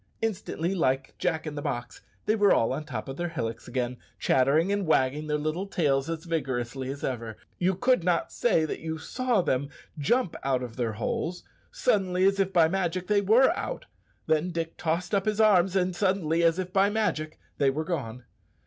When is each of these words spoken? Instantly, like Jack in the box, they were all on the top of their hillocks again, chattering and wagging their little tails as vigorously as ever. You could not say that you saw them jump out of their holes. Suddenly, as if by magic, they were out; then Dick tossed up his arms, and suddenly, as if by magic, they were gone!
Instantly, 0.19 0.73
like 0.73 1.13
Jack 1.19 1.45
in 1.45 1.53
the 1.53 1.61
box, 1.61 2.01
they 2.25 2.35
were 2.35 2.51
all 2.51 2.73
on 2.73 2.81
the 2.81 2.87
top 2.89 3.07
of 3.07 3.17
their 3.17 3.29
hillocks 3.29 3.67
again, 3.67 3.97
chattering 4.17 4.71
and 4.71 4.87
wagging 4.87 5.27
their 5.27 5.37
little 5.37 5.67
tails 5.67 6.09
as 6.09 6.25
vigorously 6.25 6.89
as 6.89 7.03
ever. 7.03 7.37
You 7.59 7.75
could 7.75 8.03
not 8.03 8.31
say 8.31 8.65
that 8.65 8.79
you 8.79 8.97
saw 8.97 9.43
them 9.43 9.69
jump 9.99 10.35
out 10.41 10.63
of 10.63 10.75
their 10.75 10.93
holes. 10.93 11.43
Suddenly, 11.71 12.25
as 12.25 12.39
if 12.39 12.51
by 12.51 12.67
magic, 12.67 13.05
they 13.05 13.21
were 13.21 13.55
out; 13.55 13.85
then 14.25 14.49
Dick 14.49 14.75
tossed 14.75 15.13
up 15.13 15.25
his 15.27 15.39
arms, 15.39 15.75
and 15.75 15.95
suddenly, 15.95 16.41
as 16.41 16.57
if 16.57 16.73
by 16.73 16.89
magic, 16.89 17.37
they 17.59 17.69
were 17.69 17.85
gone! 17.85 18.23